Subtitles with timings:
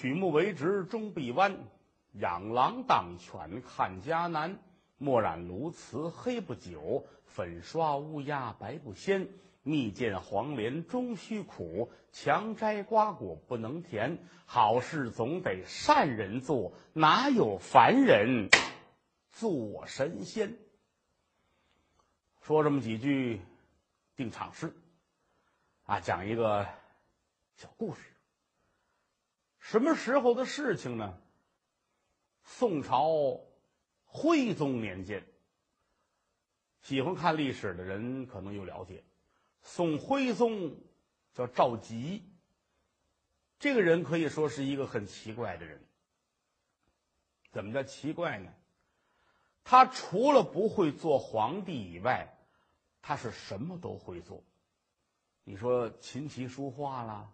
[0.00, 1.56] 曲目为直终必弯，
[2.14, 4.58] 养狼当犬看家难。
[4.98, 9.28] 墨染炉瓷黑不久，粉刷乌鸦白不鲜。
[9.62, 14.18] 蜜饯黄连终须苦，强摘瓜果不能甜。
[14.46, 18.48] 好事总得善人做，哪有凡人
[19.30, 20.56] 做神仙？
[22.42, 23.40] 说这么几句
[24.16, 24.74] 定场诗，
[25.86, 26.66] 啊，讲一个
[27.54, 28.13] 小故事。
[29.64, 31.18] 什么时候的事情呢？
[32.44, 33.40] 宋朝
[34.04, 35.26] 徽宗年间，
[36.82, 39.02] 喜欢看历史的人可能有了解。
[39.62, 40.76] 宋徽宗
[41.32, 42.20] 叫赵佶，
[43.58, 45.82] 这个人可以说是一个很奇怪的人。
[47.50, 48.52] 怎么叫奇怪呢？
[49.64, 52.28] 他除了不会做皇帝以外，
[53.00, 54.44] 他是什么都会做。
[55.42, 57.32] 你说琴棋书画啦，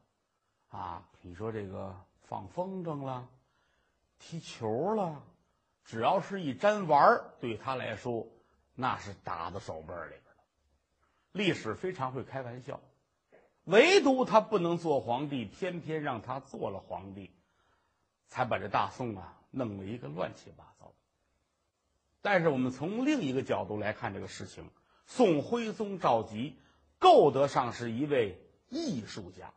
[0.69, 1.92] 啊，你说这个
[2.31, 3.28] 放风筝了，
[4.20, 5.20] 踢球了，
[5.84, 8.25] 只要是一沾玩儿，对他来说
[8.77, 10.42] 那是打到手背里边的。
[11.33, 12.81] 历史非常会开玩笑，
[13.64, 17.33] 唯独他不能做皇帝，偏偏让他做了皇帝，
[18.28, 20.92] 才把这大宋啊弄了一个乱七八糟。
[22.23, 24.70] 但是我们从另一个角度来看这个事情，
[25.05, 26.55] 宋徽宗赵佶
[27.01, 29.53] 够得上是一位艺术家。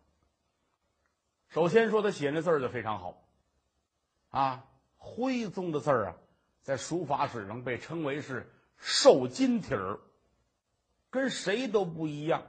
[1.54, 3.22] 首先说他写那字儿就非常好，
[4.32, 4.66] 啊，
[4.98, 6.16] 徽宗的字儿啊，
[6.64, 10.00] 在书法史上被称为是瘦金体儿，
[11.12, 12.48] 跟谁都不一样，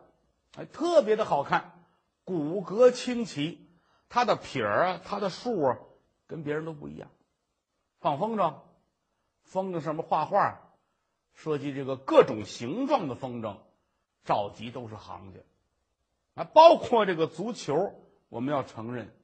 [0.57, 1.85] 哎，特别的好看，
[2.25, 3.69] 骨骼清奇，
[4.09, 5.77] 他的撇儿啊，他的竖啊，
[6.27, 7.11] 跟别人都不一样，
[8.01, 8.55] 放风筝。
[9.43, 10.63] 风筝上面画画，
[11.35, 13.59] 设计这个各种形状的风筝，
[14.25, 15.41] 赵佶都是行家。
[16.37, 17.95] 啊，包括这个足球，
[18.29, 19.15] 我们要承认，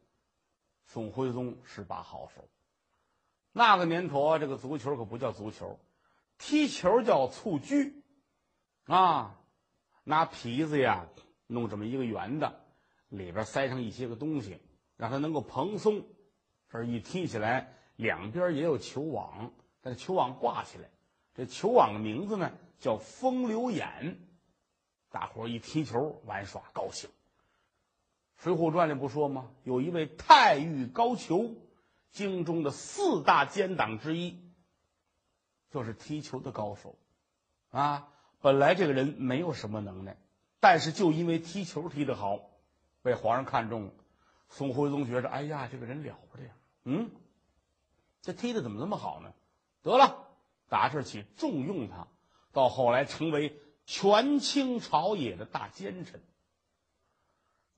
[0.84, 2.48] 宋徽宗是把好手。
[3.52, 5.78] 那个年头啊，这个足球可不叫足球，
[6.38, 8.02] 踢球叫蹴鞠，
[8.84, 9.40] 啊，
[10.04, 11.06] 拿皮子呀
[11.46, 12.60] 弄这么一个圆的，
[13.08, 14.60] 里边塞上一些个东西，
[14.96, 16.04] 让它能够蓬松，
[16.68, 19.52] 这一踢起来，两边也有球网。
[19.82, 20.90] 这球网挂起来，
[21.34, 24.18] 这球网的名字呢叫风流眼，
[25.08, 27.10] 大伙儿一踢球玩耍高兴。
[28.42, 29.50] 《水浒传》里不说吗？
[29.64, 31.56] 有一位太尉高俅，
[32.10, 34.40] 京中的四大奸党之一，
[35.70, 36.96] 就是踢球的高手，
[37.70, 38.08] 啊，
[38.40, 40.16] 本来这个人没有什么能耐，
[40.58, 42.40] 但是就因为踢球踢得好，
[43.02, 43.92] 被皇上看中了。
[44.48, 46.50] 宋徽宗觉着，哎呀，这个人了不得呀，
[46.84, 47.10] 嗯，
[48.22, 49.34] 这踢的怎么那么好呢？
[49.82, 50.28] 得了，
[50.70, 52.08] 打这起重用他，
[52.52, 56.22] 到后来成为权倾朝野的大奸臣。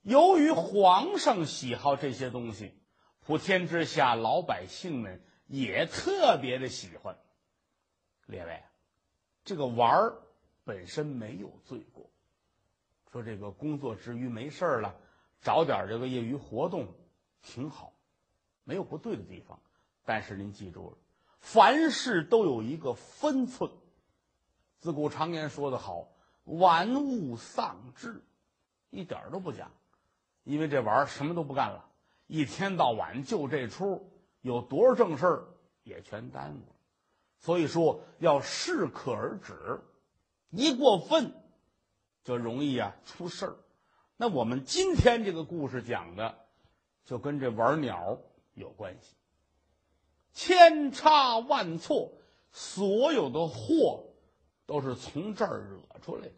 [0.03, 2.75] 由于皇上喜好这些东西，
[3.21, 7.17] 普天之下老百姓们也特别的喜欢。
[8.27, 8.63] 列位，
[9.45, 10.23] 这个玩儿
[10.65, 12.11] 本身没有罪过，
[13.13, 14.97] 说这个工作之余没事儿了，
[15.41, 16.89] 找点这个业余活动
[17.41, 17.93] 挺好，
[18.65, 19.61] 没有不对的地方。
[20.05, 20.97] 但是您记住了。
[21.39, 23.71] 凡事都有一个分寸。
[24.79, 26.09] 自古常言说得好
[26.43, 28.21] ：“玩物丧志”，
[28.91, 29.71] 一点都不假。
[30.45, 31.85] 因为这玩意儿什么都不干了，
[32.27, 34.11] 一天到晚就这出，
[34.41, 35.45] 有多少正事儿
[35.83, 36.75] 也全耽误了。
[37.39, 39.81] 所以说要适可而止，
[40.51, 41.33] 一过分
[42.25, 43.57] 就容易啊出事儿。
[44.17, 46.39] 那我们今天这个故事讲的，
[47.05, 48.19] 就跟这玩鸟
[48.55, 49.15] 有关系。
[50.33, 52.13] 千差万错，
[52.53, 54.05] 所有的祸
[54.65, 56.33] 都是从这儿惹出来的。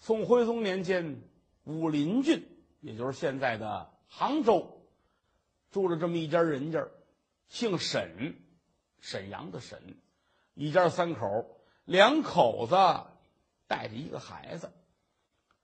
[0.00, 1.20] 宋徽宗年间，
[1.66, 2.46] 武林郡，
[2.80, 4.86] 也就是现在的杭州，
[5.72, 6.86] 住着这么一家人家，
[7.48, 8.36] 姓沈，
[9.00, 9.96] 沈阳的沈，
[10.54, 12.76] 一家三口，两口子
[13.66, 14.70] 带着一个孩子，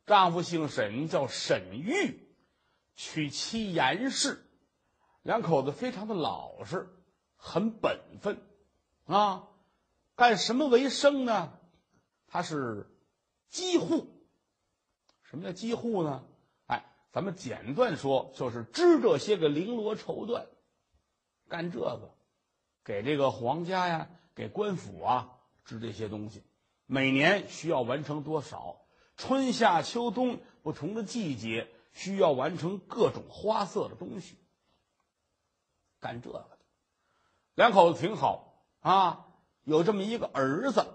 [0.05, 2.29] 丈夫姓沈，叫沈玉，
[2.97, 4.45] 娶妻严氏。
[5.23, 6.89] 两口子非常的老实，
[7.37, 8.43] 很本分，
[9.07, 9.49] 啊，
[10.17, 11.57] 干什么为生呢？
[12.27, 12.91] 他是
[13.49, 14.12] 机户。
[15.33, 16.23] 什么叫机户呢？
[16.67, 20.45] 哎，咱们简短说，就是织这些个绫罗绸缎，
[21.49, 22.15] 干这个，
[22.85, 26.43] 给这个皇家呀，给官府啊织这些东西。
[26.85, 28.83] 每年需要完成多少？
[29.17, 34.37] 春夏秋冬不同的季节需要完成各种花色的东西。
[35.99, 36.59] 干这个的，
[37.55, 39.29] 两口子挺好啊，
[39.65, 40.87] 有这么一个儿子，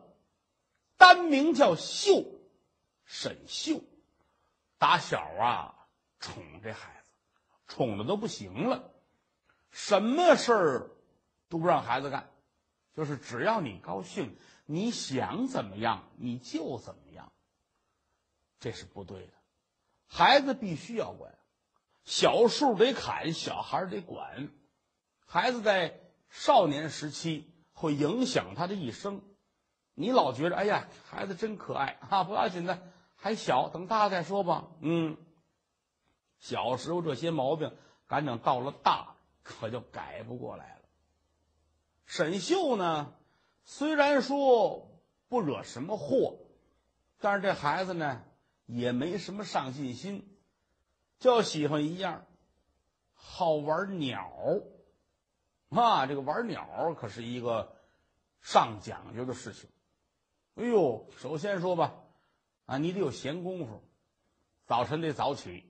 [0.95, 2.23] 单名叫秀，
[3.03, 3.81] 沈秀，
[4.77, 5.87] 打小啊
[6.19, 7.11] 宠这孩子，
[7.67, 8.91] 宠的都不行了，
[9.71, 10.91] 什么事儿
[11.49, 12.29] 都不让孩子干，
[12.93, 17.31] 就是只要你高兴，你想怎么样你就怎么样。
[18.59, 19.33] 这是不对的，
[20.07, 21.37] 孩子必须要管，
[22.03, 24.49] 小树得砍，小孩得管。
[25.25, 29.21] 孩子在少年时期会影响他的一生，
[29.93, 32.81] 你老觉得哎呀，孩子真可爱啊，不要紧的，
[33.17, 34.69] 还小，等大再说吧。
[34.79, 35.17] 嗯，
[36.39, 37.75] 小时候这些毛病，
[38.07, 40.81] 赶等到了大，可就改不过来了。
[42.05, 43.13] 沈秀呢，
[43.65, 44.89] 虽然说
[45.27, 46.37] 不惹什么祸，
[47.19, 48.23] 但是这孩子呢。
[48.69, 50.27] 也没什么上进心，
[51.19, 52.25] 就喜欢一样，
[53.13, 54.29] 好玩鸟
[55.69, 56.05] 啊！
[56.05, 57.77] 这个玩鸟可是一个
[58.41, 59.69] 上讲究的事情。
[60.55, 61.95] 哎呦，首先说吧，
[62.67, 63.81] 啊，你得有闲工夫，
[64.65, 65.63] 早晨得早起，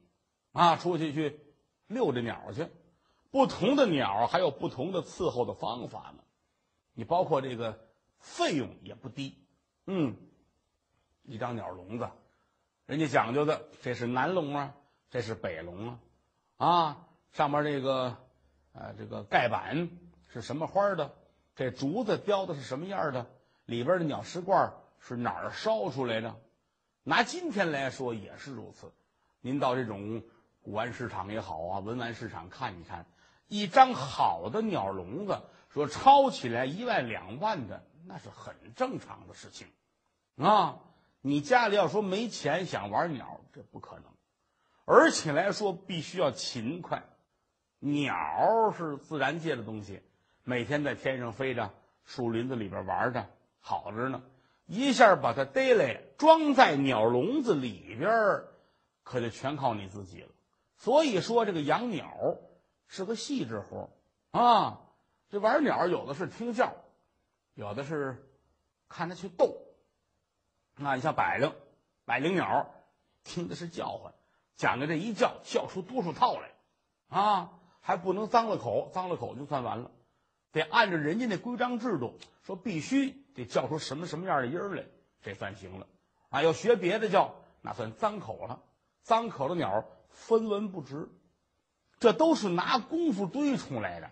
[0.51, 1.39] 啊，出去去
[1.85, 2.67] 遛着鸟去。
[3.29, 6.23] 不同的鸟还有不同的伺候的方法呢。
[6.93, 7.87] 你包括这个
[8.19, 9.37] 费用也不低，
[9.85, 10.17] 嗯，
[11.23, 12.09] 一张鸟笼子。
[12.87, 14.73] 人家讲究的，这是南笼啊，
[15.11, 15.99] 这是北笼啊，
[16.57, 18.17] 啊，上面这个，
[18.73, 19.89] 呃，这个盖板
[20.33, 21.13] 是什么花的？
[21.55, 23.27] 这竹子雕的是什么样的？
[23.65, 26.35] 里边的鸟食罐是哪儿烧出来的？
[27.07, 28.91] 拿今天来说也是如此。
[29.39, 30.21] 您到这种
[30.61, 33.05] 古玩市场也好啊，文玩市场看一看，
[33.47, 35.39] 一张好的鸟笼子，
[35.69, 39.67] 说抄起来一万两万的，那是很正常的事情，
[40.35, 40.79] 啊。
[41.21, 44.03] 你家里要说没钱想玩鸟，这不可能，
[44.83, 47.03] 而且来说必须要勤快。
[47.79, 50.01] 鸟是自然界的东西，
[50.43, 51.73] 每天在天上飞着，
[52.03, 53.25] 树林子里边玩着，
[53.61, 54.21] 好着呢。
[54.65, 58.43] 一下把它逮来装在鸟笼子里边，
[59.03, 60.29] 可就全靠你自己了。
[60.75, 62.37] 所以说，这个养鸟
[62.87, 63.89] 是个细致活
[64.31, 64.81] 啊。
[65.29, 66.73] 这玩鸟有的是听叫，
[67.53, 68.27] 有的是
[68.87, 69.57] 看它去斗。
[70.75, 71.53] 那你像百灵，
[72.05, 72.71] 百灵鸟，
[73.23, 74.13] 听的是叫唤，
[74.55, 76.51] 讲究这一叫叫出多少套来，
[77.09, 79.91] 啊，还不能脏了口，脏了口就算完了，
[80.51, 84.85] 得按照人家那规章制度，说必须得叫出什么什么样的音儿来，
[85.21, 85.87] 这算行了。
[86.29, 88.61] 啊，要学别的叫，那算脏口了，
[89.01, 91.09] 脏口的鸟分文不值，
[91.99, 94.11] 这都是拿功夫堆出来的，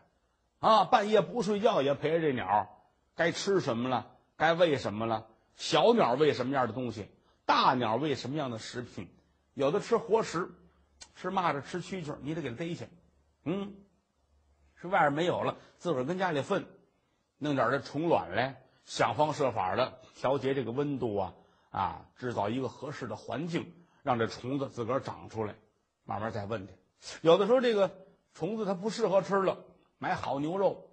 [0.60, 2.70] 啊，半夜不睡觉也陪着这鸟，
[3.16, 5.28] 该吃什么了，该喂什么了。
[5.56, 7.08] 小鸟喂什么样的东西，
[7.46, 9.08] 大鸟喂什么样的食品？
[9.54, 10.52] 有的吃活食，
[11.16, 12.88] 吃蚂蚱、吃蛐蛐，你得给它逮去。
[13.44, 13.74] 嗯，
[14.76, 16.66] 是外边没有了，自个儿跟家里粪，
[17.38, 21.34] 弄点这虫卵来，想方设法的调节这个温度啊
[21.76, 25.54] 啊，制造一个合适的环境，让这虫子自个儿长出来，
[26.06, 26.74] 慢慢再问去。
[27.22, 27.92] 有的时候这个
[28.34, 29.58] 虫子它不适合吃了，
[29.98, 30.90] 买好牛肉，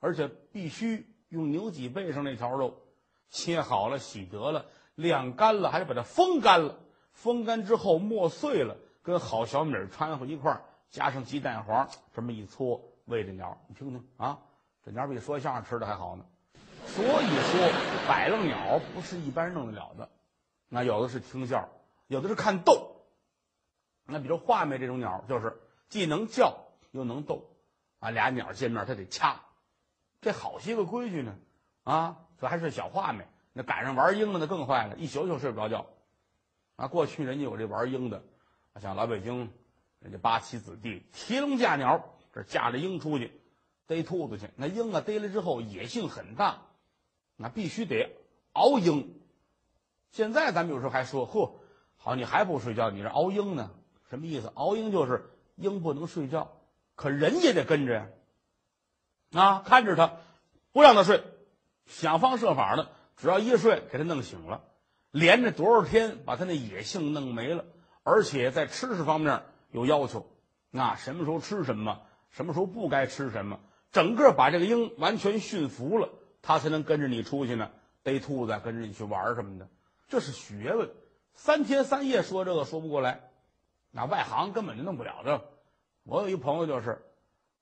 [0.00, 2.80] 而且必须用牛脊背上那条肉。
[3.28, 6.78] 切好了，洗得了，晾干了，还得把它风干了。
[7.12, 13.58] 风干之后磨碎了，跟好小米掺和一块儿，加上鸡蛋黄，这么一搓，喂这鸟。
[13.68, 14.38] 你听听啊，
[14.82, 16.24] 这鸟比说相声吃的还好呢。
[16.86, 20.08] 所以说，百灵鸟不是一般人弄得了的。
[20.74, 21.68] 那有的是听叫，
[22.08, 22.96] 有的是看斗。
[24.06, 25.56] 那比如画眉这种鸟，就是
[25.88, 27.48] 既能叫又能斗，
[28.00, 29.40] 啊，俩鸟见面它得掐，
[30.20, 31.36] 这好些个规矩呢，
[31.84, 32.20] 啊。
[32.40, 35.86] 这还是小画眉，那赶上玩鹰的那更坏了，一宿宿睡不着觉。
[36.74, 38.24] 啊，过去人家有这玩鹰的，
[38.80, 39.52] 像老北京，
[40.00, 43.40] 人家八旗子弟提笼架鸟，这架着鹰出去
[43.86, 44.50] 逮兔子去。
[44.56, 46.62] 那鹰啊逮了之后野性很大，
[47.36, 48.10] 那必须得
[48.54, 49.20] 熬鹰。
[50.14, 51.54] 现在咱们有时候还说，嚯，
[51.96, 53.72] 好你还不睡觉，你这熬鹰呢？
[54.08, 54.46] 什么意思？
[54.54, 56.52] 熬鹰就是鹰不能睡觉，
[56.94, 58.06] 可人也得跟着呀，
[59.32, 60.12] 啊，看着它，
[60.70, 61.24] 不让它睡。
[61.86, 64.62] 想方设法的，只要一睡，给他弄醒了，
[65.10, 67.64] 连着多少天，把他那野性弄没了，
[68.04, 69.42] 而且在吃食方面
[69.72, 70.30] 有要求，
[70.70, 73.58] 那什么时候吃什么，什么时候不该吃什么，
[73.90, 76.08] 整个把这个鹰完全驯服了，
[76.40, 77.72] 他才能跟着你出去呢，
[78.04, 79.68] 逮兔子，跟着你去玩什么的，
[80.14, 80.92] 这是学问。
[81.34, 83.30] 三天三夜说这个说不过来，
[83.90, 85.44] 那外行根本就弄不了这。
[86.04, 87.04] 我有一朋友就是，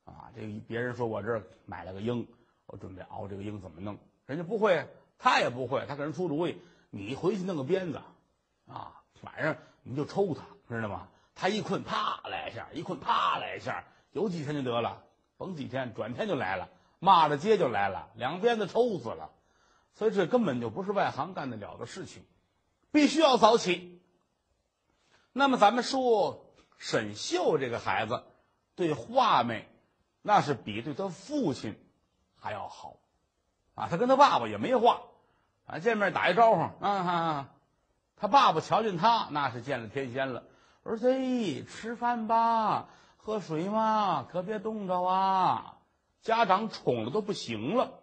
[0.04, 2.28] 啊，这个别人说我这买了个鹰，
[2.66, 3.96] 我准备熬这个鹰怎么弄。
[4.26, 4.86] 人家不会，
[5.18, 6.60] 他也不会，他给人出主意。
[6.90, 8.02] 你回去弄个鞭子，
[8.68, 11.08] 啊，晚上你就抽他，知道吗？
[11.34, 13.82] 他一困，啪来一下；一困，啪来一下。
[14.10, 15.02] 有几天就得了，
[15.38, 16.68] 甭几天，转天就来了，
[16.98, 19.30] 骂着街就来了，两鞭子抽死了。
[19.94, 22.22] 所以这根本就不是外行干得了的事情，
[22.92, 24.00] 必须要早起。
[25.32, 26.46] 那么咱们说
[26.78, 28.22] 沈秀这个孩子，
[28.76, 29.68] 对画眉
[30.20, 31.76] 那是比对他父亲
[32.38, 32.98] 还要好
[33.74, 33.88] 啊。
[33.90, 35.00] 他跟他爸爸也没话
[35.66, 37.48] 啊，见面打一招呼啊，
[38.16, 40.44] 他爸爸瞧见他那是见了天仙了。
[40.84, 45.78] 儿子，吃饭吧，喝水嘛，可别冻着啊！
[46.22, 48.00] 家长宠的都不行了，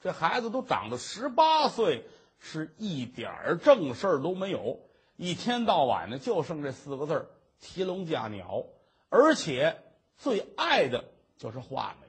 [0.00, 2.06] 这孩子都长到十八岁，
[2.38, 4.80] 是一点儿正事儿都没有，
[5.16, 7.26] 一天到晚的就剩这四个字儿：
[7.60, 8.64] 提笼架鸟。
[9.08, 9.82] 而且
[10.16, 11.04] 最爱的
[11.36, 12.08] 就是画眉，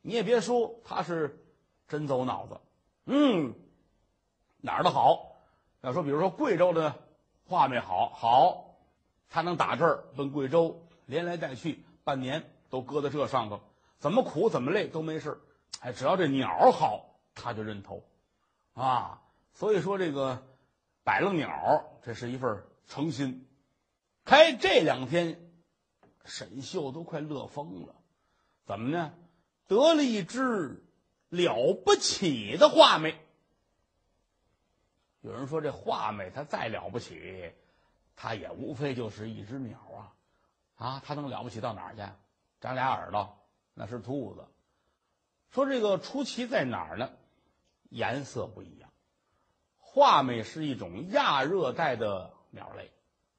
[0.00, 1.44] 你也别说他是
[1.88, 2.60] 真走脑子，
[3.06, 3.54] 嗯，
[4.58, 5.36] 哪儿的好？
[5.82, 6.94] 要说比如说贵州的
[7.44, 8.68] 画眉好，好。
[9.28, 13.60] 他能打这儿奔贵州，连来带去半年都搁在这上头，
[13.98, 15.40] 怎么苦怎么累都没事
[15.80, 18.04] 哎，只要这鸟好，他就认头，
[18.74, 20.42] 啊，所以说这个
[21.04, 23.48] 摆了鸟，这是一份诚心。
[24.24, 25.52] 开这两天，
[26.24, 27.94] 沈秀都快乐疯了，
[28.64, 29.14] 怎么呢？
[29.66, 30.82] 得了一只
[31.28, 33.18] 了不起的画眉。
[35.20, 37.52] 有人说这画眉它再了不起。
[38.14, 40.14] 它也无非就是一只鸟啊，
[40.76, 42.02] 啊，它能了不起到哪儿去？
[42.60, 43.36] 长俩耳朵，
[43.74, 44.46] 那是兔子。
[45.50, 47.10] 说这个出奇在哪儿呢？
[47.88, 48.91] 颜色不一样。
[49.94, 52.90] 画眉是一种亚热带的鸟类，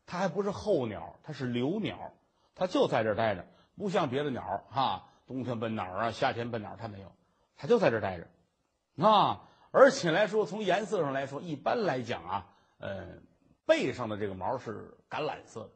[0.05, 2.13] 它还不是候鸟，它是留鸟，
[2.53, 3.45] 它就在这儿待着，
[3.75, 7.11] 不像别的鸟哈，冬天奔哪儿啊，夏天奔哪儿，它没有，
[7.57, 8.27] 它就在这儿待着。
[9.03, 12.47] 啊，而且来说，从颜色上来说，一般来讲啊，
[12.79, 13.23] 嗯。
[13.65, 15.69] 背上的这个毛是橄榄色的，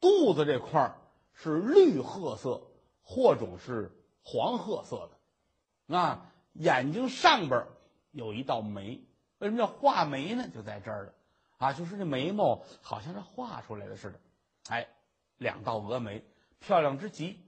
[0.00, 0.98] 肚子这块儿
[1.34, 2.62] 是绿褐色
[3.02, 3.90] 或者是
[4.22, 5.10] 黄褐色
[5.88, 7.66] 的，啊，眼睛上边
[8.12, 9.02] 有一道眉，
[9.38, 10.48] 为什么叫画眉呢？
[10.52, 11.14] 就在这儿了，
[11.58, 14.20] 啊，就是这眉毛好像是画出来的似的，
[14.68, 14.88] 哎，
[15.36, 16.24] 两道峨眉
[16.58, 17.40] 漂亮之极，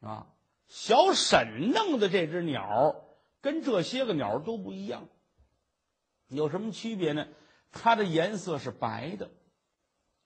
[0.00, 0.26] 啊，
[0.66, 2.96] 小沈弄的这只鸟
[3.40, 5.08] 跟这些个鸟都不一样，
[6.28, 7.28] 有什么区别呢？
[7.70, 9.30] 它的颜色是白的，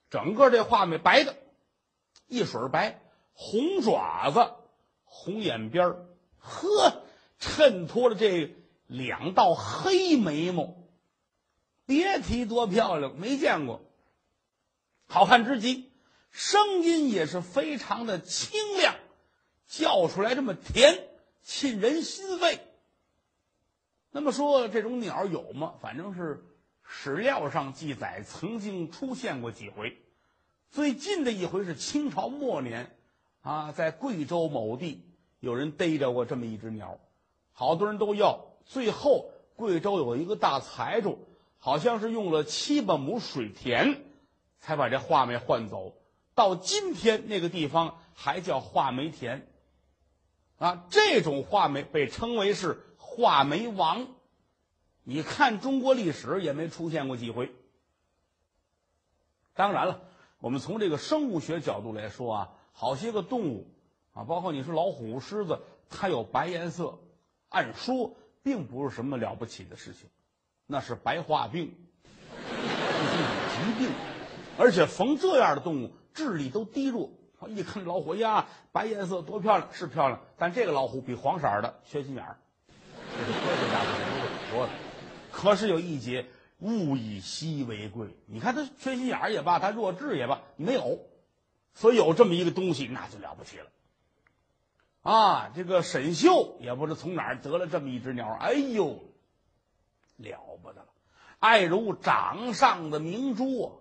[0.09, 1.37] 整个这画眉白的，
[2.27, 3.03] 一水白，
[3.33, 4.55] 红爪子，
[5.05, 6.07] 红眼边儿，
[6.39, 7.03] 呵，
[7.39, 8.55] 衬托着这
[8.87, 10.77] 两道黑眉毛，
[11.87, 13.83] 别提多漂亮，没见过，
[15.07, 15.91] 好看之极，
[16.31, 18.95] 声音也是非常的清亮，
[19.67, 21.09] 叫出来这么甜，
[21.43, 22.61] 沁人心肺。
[24.11, 25.75] 那么说这种鸟有吗？
[25.81, 26.45] 反正是。
[26.95, 29.97] 史料上记载，曾经出现过几回。
[30.69, 32.95] 最近的一回是清朝末年，
[33.41, 35.03] 啊，在贵州某地
[35.41, 36.99] 有人逮着过这么一只鸟，
[37.53, 38.45] 好多人都要。
[38.67, 41.27] 最后贵州有一个大财主，
[41.65, 44.03] 好像是用了七八亩水田，
[44.59, 45.95] 才把这画眉换走。
[46.35, 49.47] 到今天那个地方还叫画眉田，
[50.59, 54.09] 啊，这种画眉被称为是画眉王。
[55.05, 57.55] 你看中国历史也没出现过几回。
[59.55, 60.01] 当然了，
[60.41, 63.71] 我们从这个生物学角度来说啊，好些个动物
[64.15, 66.99] 啊，包括你说老虎、狮子，它有白颜色，
[67.51, 70.09] 按说并不是什么了不起的事情，
[70.67, 71.75] 那是白化病，
[72.49, 73.91] 这是疾病，
[74.59, 77.11] 而且逢这样的动物智力都低弱。
[77.49, 82.37] 一看老虎呀，白颜色多漂亮，是漂亮，但这个老虎比黄色的缺心眼儿，
[83.11, 84.73] 这是科学家都说的。
[85.33, 86.27] 可是有一节，
[86.61, 88.17] 物以稀为贵。
[88.27, 91.01] 你看它缺心眼儿也罢，它弱智也罢，没有，
[91.75, 93.67] 所以有这么一个东西，那就了不起了。
[95.03, 99.01] 啊，这个沈秀也不知从哪儿得了这么一只鸟，哎呦，
[100.17, 100.89] 了不得了，
[101.39, 103.73] 爱如掌上的明珠啊，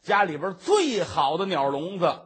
[0.00, 2.20] 家里边最好的鸟笼子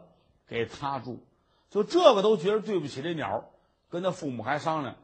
[0.47, 1.25] 给他住，
[1.71, 3.45] 就这个都觉得对不起这鸟，
[3.89, 4.97] 跟他父母还商量。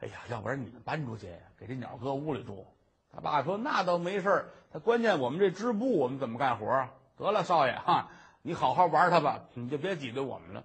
[0.00, 2.66] 哎呀，要不然你们搬出去，给这鸟搁屋里住。
[3.10, 6.90] 他爸说：“那倒没事，他关键我们这织布，我们怎么干活啊？
[7.16, 8.10] 得了，少爷哈，
[8.42, 10.64] 你好好玩它吧，你就别挤兑我们了。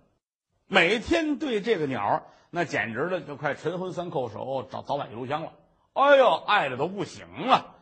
[0.65, 5.53] 每天对这个鸟，那简直了，就快晨昏三叩首，早早晚一炷香了。
[5.93, 7.75] 哎呦，爱的都不行了，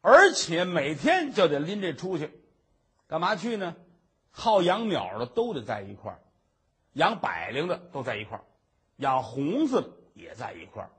[0.00, 2.30] 而且每天就得拎这出去，
[3.06, 3.76] 干嘛去呢？
[4.30, 6.20] 好养鸟的都得在一块儿，
[6.92, 8.44] 养百灵的都在一块儿，
[8.96, 10.90] 养红子的。”也在一块儿，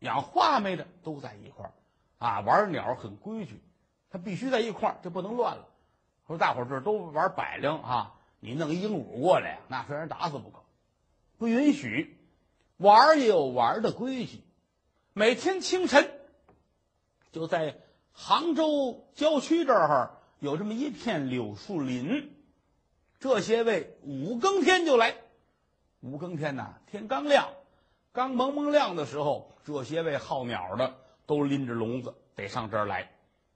[0.00, 1.72] 养画眉的都在一块儿，
[2.18, 3.62] 啊，玩鸟很规矩，
[4.10, 5.68] 他必须在一块儿，这不能乱了。
[6.26, 10.58] 说大伙儿这都玩百灵啊，你弄鹦鹉过来，那非让人打死不可，
[11.38, 12.18] 不允许。
[12.78, 14.42] 玩也有玩的规矩，
[15.18, 16.16] 每天清晨
[17.32, 17.80] 就在
[18.12, 22.32] 杭州郊区这儿有这么一片柳树林，
[23.18, 25.16] 这些位五更天就来，
[26.02, 27.48] 五更天呐，天刚亮，
[28.12, 30.94] 刚蒙蒙亮的时候，这些位好鸟的
[31.26, 33.10] 都拎着笼子得上这儿来，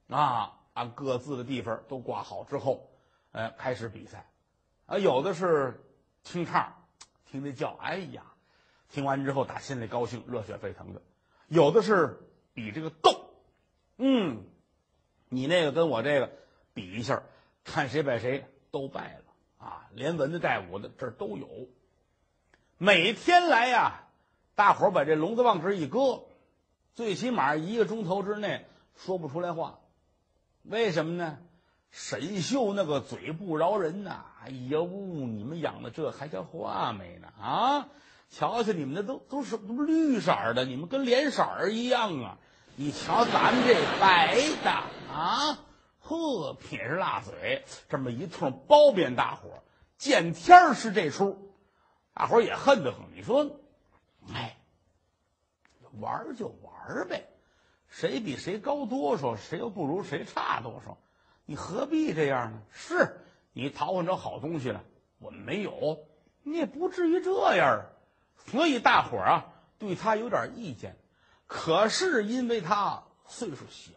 [0.09, 2.89] 啊，按各自的地方都挂好之后，
[3.31, 4.29] 呃，开始比赛，
[4.85, 5.81] 啊，有的是
[6.25, 6.73] 听唱，
[7.31, 8.21] 听那叫，哎呀，
[8.89, 10.99] 听完之后打心里高兴，热血沸腾的；
[11.47, 12.19] 有的是
[12.53, 13.29] 比这个斗，
[13.97, 14.43] 嗯，
[15.29, 16.31] 你那个跟我这个
[16.73, 17.23] 比一下，
[17.63, 19.87] 看谁把谁都败了啊！
[19.93, 21.47] 连文的带武的这儿都有。
[22.77, 24.07] 每天来呀，
[24.55, 26.25] 大伙把这笼子往这一搁，
[26.93, 29.79] 最起码一个钟头之内说不出来话。
[30.63, 31.39] 为什么呢？
[31.91, 34.25] 沈秀那个嘴不饶人呐！
[34.43, 37.27] 哎呦，你们养的这还叫话没呢？
[37.39, 37.87] 啊，
[38.33, 42.39] 瞧瞧你们那都都是绿色的，你们跟脸色儿一样啊！
[42.75, 44.71] 你瞧咱们这白的
[45.13, 45.59] 啊，
[45.99, 49.61] 呵，撇着辣嘴，这么一通包贬大伙儿，
[49.99, 51.53] 见天儿是这出。
[52.15, 53.01] 大伙儿也恨得很。
[53.15, 53.51] 你说，
[54.33, 54.57] 哎，
[55.99, 57.29] 玩就玩呗，
[57.87, 60.97] 谁比谁高多少，谁又不如谁差多少，
[61.45, 62.61] 你何必这样呢？
[62.71, 63.21] 是
[63.53, 64.83] 你淘换着好东西了，
[65.19, 65.99] 我们没有，
[66.41, 67.85] 你也不至于这样啊。
[68.45, 70.97] 所以大伙儿啊，对他有点意见。
[71.47, 73.93] 可是因为他岁数小，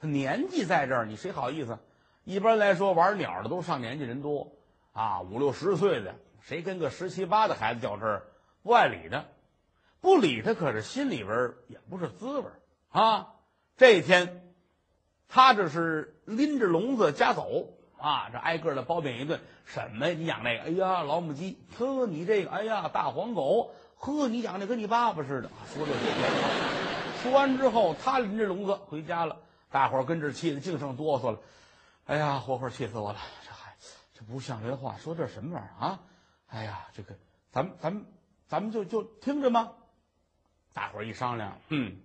[0.00, 1.78] 他年纪在这儿，你谁好意思？
[2.24, 4.52] 一般来说，玩鸟的都上年纪人多
[4.92, 6.14] 啊，五六十岁的。
[6.40, 8.24] 谁跟个十七八的孩子较真儿，
[8.62, 9.24] 不爱理他，
[10.00, 12.46] 不理他，可是心里边也不是滋味
[12.90, 13.34] 啊。
[13.76, 14.52] 这一天，
[15.28, 17.68] 他这是拎着笼子家走
[18.02, 19.40] 啊，这挨个的褒贬一顿。
[19.64, 20.14] 什么呀？
[20.18, 20.64] 你养那个？
[20.64, 21.56] 哎呀，老母鸡！
[21.78, 22.50] 呵，你这个？
[22.50, 23.70] 哎呀，大黄狗！
[23.96, 25.48] 呵，你养的跟你爸爸似的。
[25.72, 29.36] 说这些，说完之后，他拎着笼子回家了。
[29.70, 31.38] 大伙儿跟这气的净剩哆嗦了。
[32.06, 33.18] 哎呀，活活气死我了！
[33.46, 33.74] 这还
[34.12, 36.00] 这不像人话，说这什么玩意儿啊？
[36.48, 37.14] 哎呀，这个，
[37.52, 38.04] 咱们咱们
[38.48, 39.70] 咱们就就听着吗？
[40.74, 41.96] 大伙儿一商量，嗯，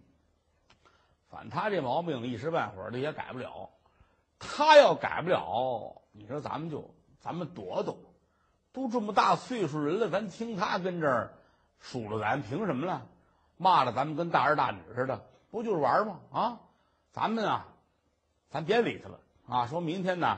[1.29, 3.69] 反他这毛病一时半会儿的也改不了。
[4.39, 7.97] 他要改不了，你说咱们就咱们躲躲。
[8.73, 11.33] 都这么大岁数人了，咱听他跟这儿
[11.79, 13.01] 数落咱，凭什么呢？
[13.57, 16.19] 骂了咱们跟大儿大女似的，不就是玩吗？
[16.31, 16.59] 啊，
[17.11, 17.65] 咱们啊，
[18.51, 19.65] 咱别理他了啊！
[19.65, 20.37] 说明天呢，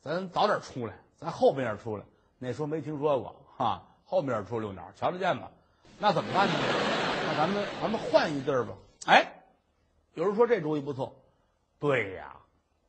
[0.00, 2.04] 咱早点出来，咱后边出来。
[2.38, 5.48] 那时候没听说过哈，后面出溜鸟，瞧得见吗？
[5.98, 6.54] 那怎么办呢？
[7.26, 8.72] 那咱们咱们换一地儿吧。
[9.06, 9.32] 哎，
[10.14, 11.14] 有人说这主意不错。
[11.78, 12.36] 对呀，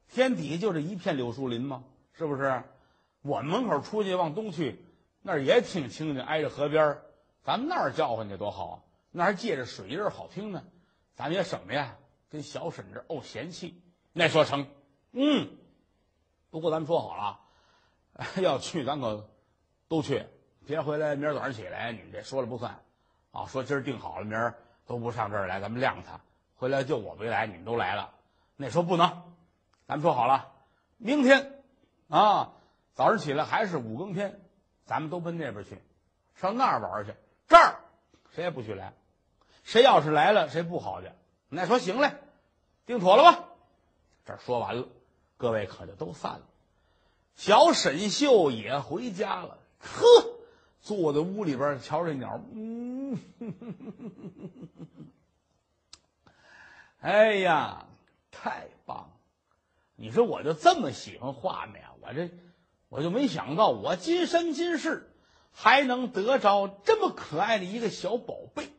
[0.09, 1.83] 天底下就这一片柳树林吗？
[2.13, 2.63] 是不是？
[3.21, 4.83] 我们门口出去往东去，
[5.21, 7.01] 那儿也挺清静，挨着河边儿，
[7.43, 8.79] 咱们那儿叫唤去多好啊！
[9.11, 10.63] 那儿借着水音好听呢，
[11.15, 11.97] 咱们也省得呀
[12.29, 13.81] 跟小婶这怄嫌弃。
[14.13, 14.67] 那说成，
[15.11, 15.49] 嗯。
[16.49, 17.39] 不过咱们说好了，
[18.41, 19.29] 要去咱可。
[19.89, 20.25] 都去，
[20.65, 21.15] 别回来。
[21.15, 22.77] 明儿早上起来，你们这说了不算，
[23.31, 24.53] 啊，说今儿定好了，明儿
[24.85, 26.19] 都不上这儿来，咱们晾他。
[26.55, 28.13] 回来就我没来，你们都来了。
[28.57, 29.26] 那说不能，
[29.87, 30.51] 咱们说好了，
[30.97, 31.63] 明天，
[32.09, 32.51] 啊，
[32.93, 34.41] 早上起来还是五更天，
[34.85, 35.81] 咱们都奔那边去，
[36.35, 37.13] 上那儿玩去。
[37.47, 37.79] 这儿
[38.35, 38.93] 谁也不许来，
[39.63, 41.09] 谁要是来了，谁不好去。
[41.47, 42.11] 那说行嘞，
[42.85, 43.45] 定妥了吧？
[44.25, 44.89] 这说完了，
[45.37, 46.41] 各位可就都散了。
[47.35, 49.57] 小沈秀也回家了。
[49.79, 50.05] 呵，
[50.81, 53.17] 坐在屋里边瞧这鸟，嗯，
[56.99, 57.85] 哎呀，
[58.31, 59.09] 太棒了！
[59.99, 62.31] 你说我就这么喜欢画面，我这
[62.87, 65.13] 我就没想到，我今生今世
[65.51, 68.71] 还能得着这么可爱的一个小宝贝。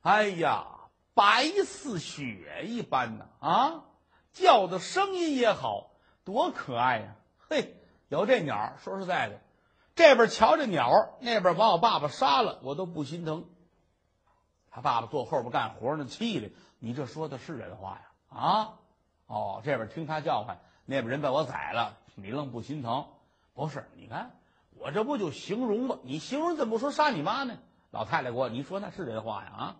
[0.00, 0.66] 哎呀，
[1.12, 3.84] 白似雪一般呢啊，
[4.32, 5.90] 叫的声音也好，
[6.24, 7.16] 多可爱呀！
[7.50, 7.76] 嘿，
[8.08, 9.40] 有这鸟，说实在的。
[9.94, 13.44] 这边瞧着鸟，那边把我爸爸杀了，我都不心疼。
[14.70, 18.02] 他爸爸坐后边干活呢，气的，你这说的是人话呀？
[18.30, 18.78] 啊，
[19.30, 23.06] 哦，这边听他叫唤，那边人把我宰了，你愣不心疼？
[23.54, 24.32] 不是，你看
[24.76, 25.98] 我这不就形容吗？
[26.02, 27.56] 你形容怎么不说杀你妈呢？
[27.92, 29.50] 老太太给我，你说那是人话呀？
[29.56, 29.76] 啊，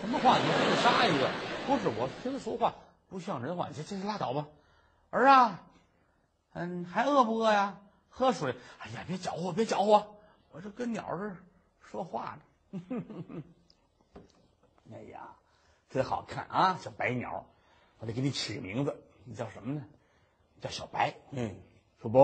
[0.00, 0.38] 什么话？
[0.38, 1.28] 你非杀一个？
[1.66, 2.72] 不是，我听他说话
[3.08, 4.46] 不像人话，这这拉倒吧。
[5.10, 5.60] 儿啊，
[6.52, 7.80] 嗯，还饿不饿呀？
[8.10, 10.06] 喝水，哎呀，别搅和，别搅和，
[10.52, 11.36] 我这跟鸟儿
[11.80, 12.80] 说话呢。
[12.88, 13.42] 哼哼哼
[14.92, 15.30] 哎呀，
[15.90, 17.44] 真好看啊，小白鸟，
[18.04, 19.82] 我得给你起个名字，你叫什么呢？
[20.60, 21.56] 叫小白，嗯，
[22.02, 22.20] 小白，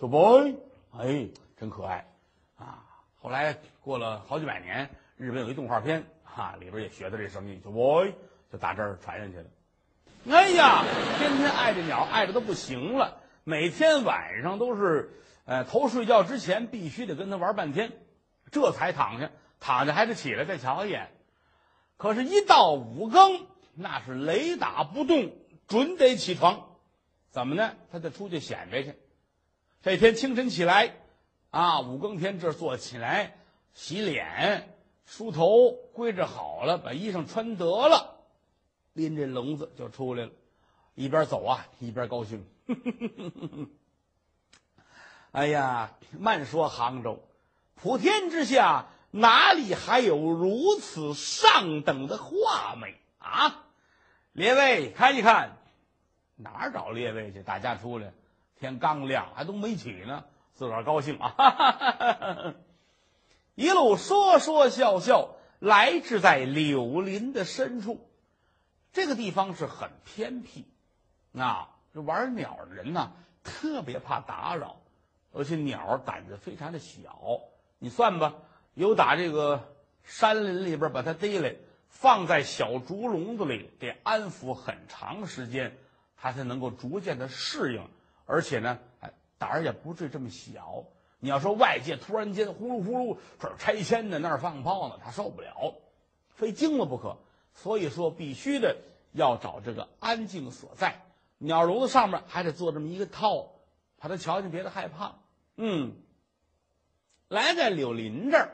[0.00, 0.54] 小白，
[0.96, 2.08] 哎，真可爱
[2.56, 2.82] 啊！
[3.20, 8.14] 后来过了好几百年，日本有一动画片，哈，里边也学的这声音，小白，
[8.50, 9.44] 就打这儿传下去了。
[10.34, 10.82] 哎呀，
[11.18, 13.20] 天天爱这鸟，爱的都不行了。
[13.44, 15.12] 每天晚上都是，
[15.44, 17.92] 呃，头睡觉之前必须得跟他玩半天，
[18.50, 21.10] 这才躺下，躺下还得起来再瞧一眼。
[21.98, 25.32] 可是，一到五更，那是雷打不动，
[25.66, 26.76] 准得起床。
[27.30, 27.74] 怎么呢？
[27.90, 28.94] 他得出去显摆去。
[29.82, 30.94] 这天清晨起来，
[31.50, 33.36] 啊，五更天这坐起来，
[33.72, 38.20] 洗脸、梳头，归置好了，把衣裳穿得了，
[38.92, 40.32] 拎着笼子就出来了。
[40.94, 42.46] 一边走啊，一边高兴。
[45.32, 47.18] 哎呀，慢说杭州，
[47.74, 53.64] 普天之下哪里还有如此上等的画眉啊？
[54.32, 55.56] 列位看一看，
[56.36, 57.42] 哪儿找列位去？
[57.42, 58.12] 大家出来，
[58.56, 61.34] 天刚亮，还都没起呢，自个儿高兴啊！
[61.36, 62.54] 哈哈哈哈
[63.54, 68.08] 一路说说笑笑，来至在柳林的深处，
[68.92, 70.66] 这个地方是很偏僻，
[71.34, 73.12] 啊，这玩鸟的人呢，
[73.44, 74.76] 特别怕打扰。
[75.34, 77.40] 而且鸟胆子非常的小，
[77.78, 78.34] 你算吧，
[78.74, 81.56] 有打这个山林里边把它逮来，
[81.92, 85.76] 放在小竹笼子里，得安抚很长时间，
[86.16, 87.86] 它才能够逐渐的适应。
[88.24, 88.80] 而且呢，
[89.38, 90.84] 胆儿也不至于这么小。
[91.20, 95.74] 你要说外界突然间呼噜呼噜这儿拆迁呢，那儿放炮呢，它受不了，
[96.30, 97.18] 非惊了不可。
[97.54, 98.78] 所以说，必须的
[99.12, 101.02] 要找这个安静所在。
[101.38, 103.52] 鸟笼子上面还得做这么一个套，
[103.98, 105.16] 怕它瞧见别的害怕。
[105.56, 105.94] 嗯，
[107.28, 108.50] 来在柳林这儿，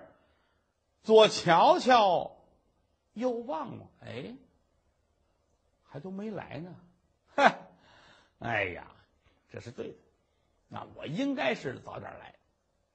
[1.05, 2.38] 左瞧瞧，
[3.19, 4.35] 又望望，哎，
[5.85, 6.75] 还都没来呢。
[7.37, 7.53] 哼，
[8.39, 8.87] 哎呀，
[9.51, 9.99] 这是对的。
[10.69, 12.35] 那我应该是早点来。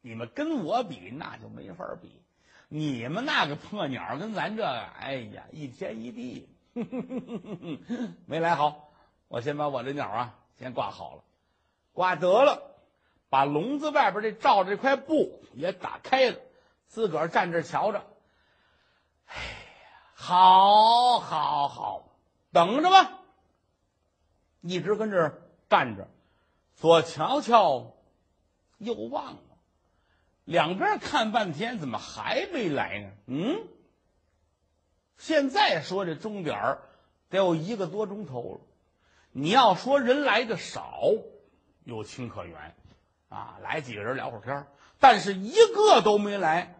[0.01, 2.21] 你们跟我比，那就没法比。
[2.67, 6.49] 你们那个破鸟跟咱这个，哎呀，一天一地。
[8.25, 8.91] 没来好，
[9.27, 11.23] 我先把我这鸟啊先挂好了，
[11.93, 12.71] 挂得了。
[13.29, 16.37] 把笼子外边这罩这块布也打开了，
[16.85, 18.05] 自个儿站这瞧着。
[19.25, 19.35] 哎，
[20.25, 22.05] 好，好，好，
[22.53, 23.19] 等着吧。
[24.61, 26.07] 一直跟这儿站着，
[26.77, 27.91] 左瞧瞧，
[28.77, 29.37] 右望望，
[30.45, 33.09] 两边看半天，怎么还没来呢？
[33.25, 33.67] 嗯，
[35.17, 36.81] 现在说这钟点儿
[37.29, 38.61] 得有一个多钟头了。
[39.33, 41.01] 你要说人来的少，
[41.83, 42.75] 有情可原。
[43.27, 44.65] 啊，来几个人聊会儿天
[45.01, 46.79] 但是一个都没来。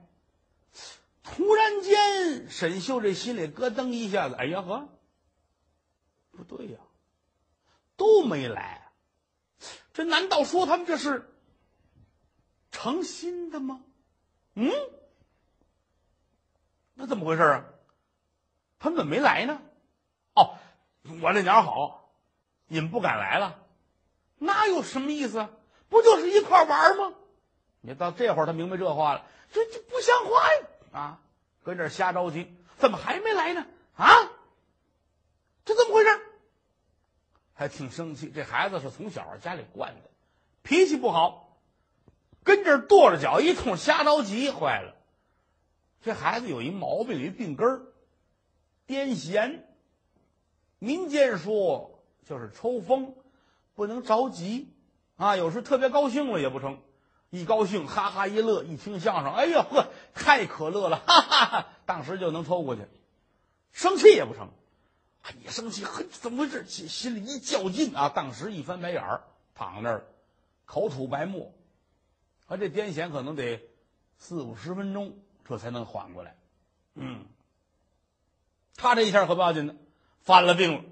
[1.24, 4.90] 突然间，沈秀这心里咯噔一下子，哎呀呵，
[6.32, 6.80] 不对呀，
[7.96, 8.92] 都没来，
[9.94, 11.34] 这难道说他们这是
[12.72, 13.82] 成心的吗？
[14.56, 14.70] 嗯，
[16.94, 17.66] 那怎么回事啊？
[18.80, 19.62] 他们怎么没来呢？
[20.36, 20.58] 哦，
[21.22, 22.14] 我这鸟好，
[22.68, 23.64] 你们不敢来了，
[24.38, 25.48] 那有什么意思？
[25.88, 27.14] 不就是一块玩吗？
[27.80, 30.68] 你到这会儿，他明白这话了，这这不像话呀！
[30.94, 31.20] 啊，
[31.64, 33.66] 跟这瞎着急，怎么还没来呢？
[33.96, 34.08] 啊，
[35.66, 36.10] 这怎么回事？
[37.54, 38.32] 还挺生气。
[38.34, 40.10] 这孩子是从小家里惯的，
[40.62, 41.58] 脾气不好，
[42.44, 44.96] 跟这跺着脚一通瞎着急，坏了。
[46.02, 47.82] 这孩子有一毛病，有一病根儿，
[48.88, 49.62] 癫痫。
[50.80, 53.16] 民间说就是抽风，
[53.74, 54.70] 不能着急。
[55.16, 56.82] 啊，有时特别高兴了也不成，
[57.34, 62.84] 一高兴哈哈一乐，一听相声，哎呦呵，太可乐了，哈哈哈，当时就能抽过去。
[63.72, 64.50] 生气也不成，
[65.43, 66.63] 一生气，呵，怎么回事？
[66.67, 69.24] 心心里一较劲啊，当时一翻白眼儿，
[69.56, 70.06] 躺那儿，
[70.65, 71.52] 口吐白沫，
[72.46, 73.63] 啊这癫痫可能得
[74.19, 76.36] 四五十分钟，这才能缓过来。
[76.93, 77.26] 嗯，
[78.78, 79.76] 他这一下可不要紧的，
[80.22, 80.84] 犯了病了，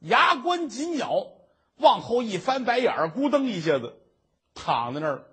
[0.00, 1.28] 牙关紧咬。
[1.76, 4.00] 往后一翻白眼儿，咕噔一下子
[4.52, 5.24] 躺在那儿。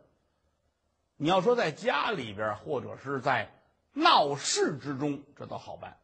[1.23, 3.49] 你要说在家里边，或者是在
[3.93, 5.95] 闹市之中，这倒好办，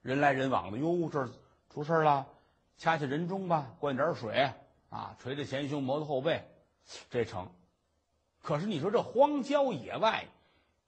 [0.00, 0.78] 人来人往的。
[0.78, 1.28] 哟，这
[1.70, 2.28] 出事了，
[2.78, 4.52] 掐掐人中吧，灌点水
[4.90, 6.48] 啊，捶捶前胸，磨磨后背，
[7.10, 7.50] 这成。
[8.42, 10.28] 可是你说这荒郊野外，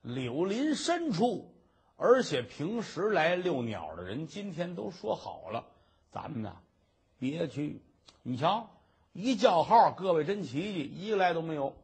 [0.01, 1.53] 柳林深处，
[1.97, 5.67] 而且平时来遛鸟的人，今天都说好了，
[6.13, 6.57] 咱们呢，
[7.19, 7.83] 别去。
[8.23, 8.71] 你瞧。
[9.13, 11.75] 一叫号，各位真奇迹，一个来都没有。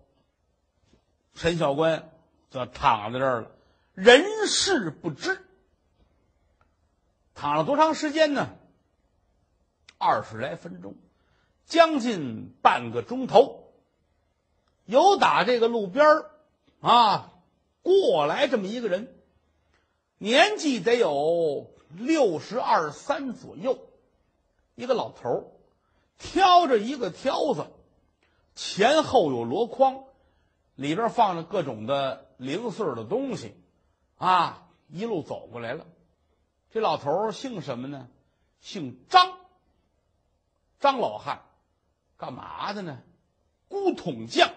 [1.35, 2.11] 陈小官
[2.51, 3.51] 则躺在这儿了，
[3.95, 5.45] 人事不知。
[7.35, 8.51] 躺了多长时间呢？
[9.99, 10.95] 二十来分钟，
[11.64, 13.73] 将近半个钟头。
[14.85, 16.05] 有打这个路边
[16.81, 17.33] 啊
[17.83, 19.14] 过来这么一个人，
[20.18, 23.79] 年纪得有六十二三左右，
[24.75, 25.45] 一个老头儿。
[26.18, 27.66] 挑着一个挑子，
[28.55, 30.05] 前后有箩筐，
[30.83, 33.55] 里边放着各种的零碎的东西，
[34.18, 35.87] 啊，一路走过来了。
[36.71, 38.09] 这老头姓什么呢？
[38.59, 39.38] 姓张。
[40.81, 41.42] 张老汉，
[42.16, 43.01] 干嘛的呢？
[43.68, 44.51] 古桶匠。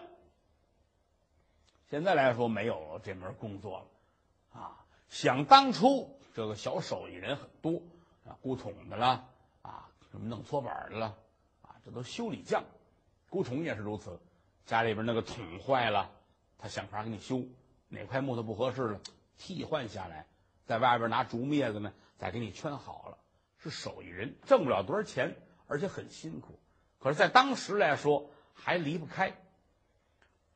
[1.91, 7.83] 现在来说没有这门工作了，啊，想当初这个小手艺人很多
[8.27, 9.29] 啊，古桶的了，
[9.61, 11.15] 啊，什么弄搓板的了，
[11.61, 12.63] 啊，这都修理匠。
[13.29, 14.19] 古桶也是如此，
[14.65, 16.09] 家里边那个桶坏了，
[16.65, 17.43] 他想法给你修，
[17.89, 18.99] 哪块木头不合适了，
[19.37, 20.25] 替换下来，
[20.65, 23.19] 在外边拿竹篾子呢，再给你圈好了，
[23.59, 25.35] 是手艺人，挣不了多少钱。
[25.67, 26.59] 而且很辛苦，
[26.97, 29.35] 可是，在当时来说还离不开。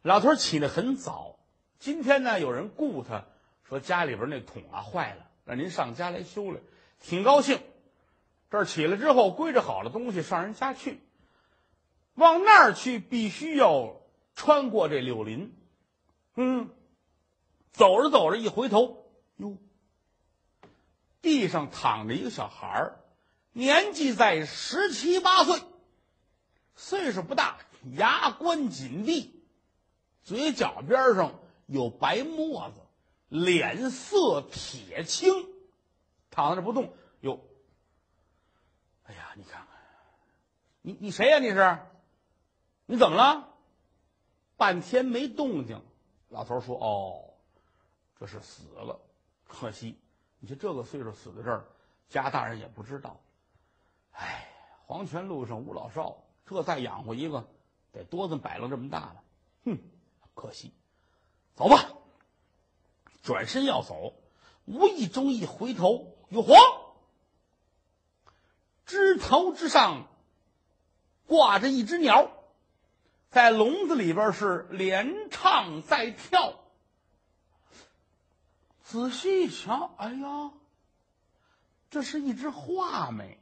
[0.02, 1.38] 老头起得很早，
[1.78, 3.26] 今天呢，有人雇他，
[3.68, 6.60] 说家里边那桶啊坏了，让您上家来修来，
[7.00, 7.60] 挺高兴。
[8.50, 11.00] 这儿起来之后，归置好了东西，上人家去。
[12.16, 14.02] 往那儿去，必须要
[14.34, 15.56] 穿过这柳林。
[16.42, 16.70] 嗯，
[17.74, 19.58] 走着走着，一回头，哟，
[21.22, 23.00] 地上躺着一个小孩儿。
[23.52, 25.62] 年纪在十七八岁，
[26.78, 27.58] 岁数不大，
[27.92, 29.44] 牙关紧闭，
[30.24, 32.80] 嘴角边上有白沫子，
[33.28, 35.46] 脸色铁青，
[36.32, 36.94] 躺在那不动。
[37.20, 37.44] 哟，
[39.04, 39.68] 哎呀，你看看，
[40.84, 41.40] 你你谁呀？
[41.40, 41.80] 你是？
[42.86, 43.50] 你怎么了？
[44.56, 45.82] 半天没动静。
[46.30, 47.34] 老头说：“哦，
[48.20, 49.00] 这是死了，
[49.48, 49.98] 可惜。
[50.40, 51.66] 你说这个岁数死在这儿，
[52.08, 53.20] 家大人也不知道。”
[54.14, 54.48] 哎，
[54.86, 57.48] 黄泉路上无老少，这再养活一个，
[57.92, 59.24] 得多子摆了这么大了。
[59.66, 59.78] 哼，
[60.34, 60.74] 可惜。
[61.56, 61.90] 走吧。
[63.22, 64.14] 转身要走，
[64.66, 66.56] 无意中一回头，哟嚯！
[68.86, 70.08] 枝头之上
[71.28, 72.32] 挂着一只鸟，
[73.30, 76.60] 在笼子里边是连唱带跳。
[78.84, 80.52] 仔细一瞧，哎呀，
[81.92, 83.38] 这是一只画眉。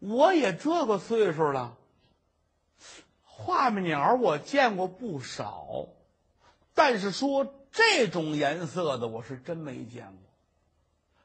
[0.00, 1.76] 我也这个岁数了，
[3.22, 5.86] 画眉鸟我见过不少，
[6.74, 10.20] 但是说这种颜色的我是真没见过，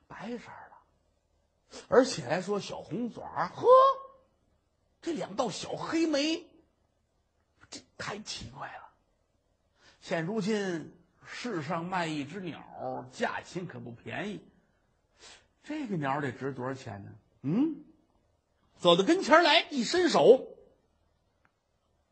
[0.07, 3.67] 白色的，而且还说小红嘴儿，呵，
[5.01, 6.48] 这两道小黑眉，
[7.69, 8.89] 这太奇怪了。
[10.01, 14.41] 现如今世上卖一只鸟，价钱可不便宜，
[15.63, 17.11] 这个鸟得值多少钱呢？
[17.41, 17.83] 嗯？
[18.77, 20.47] 走到跟前来，一伸手，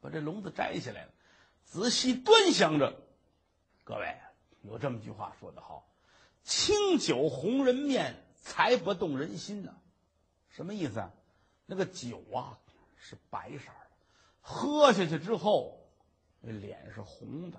[0.01, 1.11] 把这笼子摘下来了，
[1.63, 3.01] 仔细端详着。
[3.85, 4.17] 各位，
[4.63, 5.87] 有这么句话说得好
[6.43, 9.73] ：“清酒红人面，才不动人心呢。”
[10.51, 11.13] 什么意思啊？
[11.65, 12.59] 那个酒啊
[12.97, 13.86] 是白色的，
[14.49, 15.77] 喝下去之后，
[16.39, 17.57] 那脸是红的；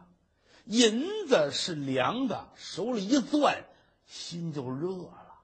[0.64, 3.64] 银子是凉的，手里一攥，
[4.07, 5.42] 心就热了。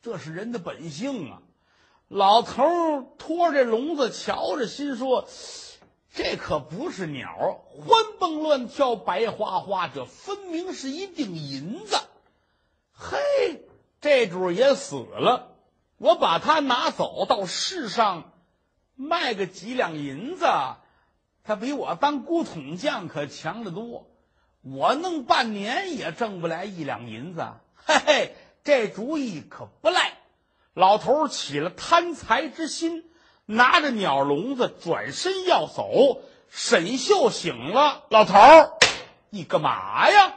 [0.00, 1.42] 这是人的本性啊。
[2.06, 5.28] 老头儿拖着笼子瞧着，心说
[6.14, 11.96] ：“这可不是鸟，欢蹦乱跳，白花花，这分明是一锭银子。”
[12.94, 13.68] 嘿，
[14.00, 15.56] 这主也死了，
[15.98, 18.29] 我把它拿走到世上
[19.00, 20.46] 卖个几两银子，
[21.42, 24.06] 他比我当古桶匠可强得多。
[24.62, 27.46] 我弄半年也挣不来一两银子。
[27.74, 30.18] 嘿嘿，这主意可不赖。
[30.74, 33.10] 老头起了贪财之心，
[33.46, 36.20] 拿着鸟笼子转身要走。
[36.50, 38.72] 沈秀醒了，老头儿，
[39.30, 40.34] 你干嘛呀？